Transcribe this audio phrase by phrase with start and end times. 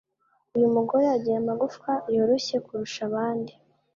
[0.55, 3.53] Uyu mugore agira amagufwa yoroshye kurusha abandi